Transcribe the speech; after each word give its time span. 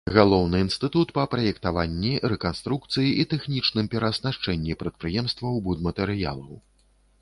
Галаўны 0.17 0.61
інстытут 0.65 1.11
па 1.17 1.25
праектаванні, 1.33 2.13
рэканструкцыі 2.35 3.07
і 3.23 3.29
тэхнічным 3.35 3.85
перааснашчэнні 3.95 4.81
прадпрыемстваў 4.85 5.65
будматэрыялаў. 5.71 6.53